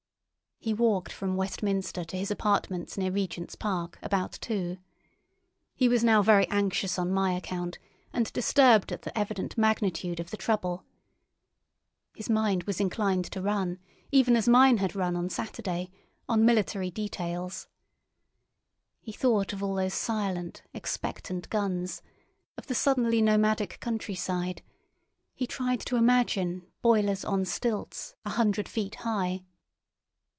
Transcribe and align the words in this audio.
He 0.63 0.75
walked 0.75 1.11
from 1.11 1.37
Westminster 1.37 2.03
to 2.03 2.15
his 2.15 2.29
apartments 2.29 2.95
near 2.95 3.09
Regent's 3.09 3.55
Park, 3.55 3.97
about 4.03 4.33
two. 4.33 4.77
He 5.73 5.89
was 5.89 6.03
now 6.03 6.21
very 6.21 6.47
anxious 6.49 6.99
on 6.99 7.11
my 7.11 7.33
account, 7.33 7.79
and 8.13 8.31
disturbed 8.31 8.91
at 8.91 9.01
the 9.01 9.17
evident 9.17 9.57
magnitude 9.57 10.19
of 10.19 10.29
the 10.29 10.37
trouble. 10.37 10.83
His 12.15 12.29
mind 12.29 12.65
was 12.65 12.79
inclined 12.79 13.25
to 13.31 13.41
run, 13.41 13.79
even 14.11 14.35
as 14.35 14.47
mine 14.47 14.77
had 14.77 14.93
run 14.95 15.15
on 15.15 15.29
Saturday, 15.31 15.89
on 16.29 16.45
military 16.45 16.91
details. 16.91 17.67
He 18.99 19.11
thought 19.11 19.53
of 19.53 19.63
all 19.63 19.73
those 19.73 19.95
silent, 19.95 20.61
expectant 20.75 21.49
guns, 21.49 22.03
of 22.55 22.67
the 22.67 22.75
suddenly 22.75 23.19
nomadic 23.19 23.79
countryside; 23.79 24.61
he 25.33 25.47
tried 25.47 25.79
to 25.87 25.95
imagine 25.95 26.67
"boilers 26.83 27.25
on 27.25 27.45
stilts" 27.45 28.13
a 28.25 28.29
hundred 28.29 28.69
feet 28.69 28.93
high. 28.97 29.41